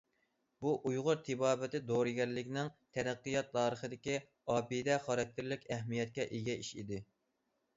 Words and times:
بۇ، 0.63 0.71
ئۇيغۇر 0.91 1.19
تېبابىتى 1.27 1.81
دورىگەرلىكىنىڭ 1.91 2.71
تەرەققىيات 2.99 3.53
تارىخىدىكى 3.59 4.17
ئابىدە 4.55 4.97
خاراكتېرلىك 5.05 5.69
ئەھمىيەتكە 5.77 6.27
ئىگە 6.39 6.57
ئىش 6.65 6.75
ئىدى. 6.81 7.01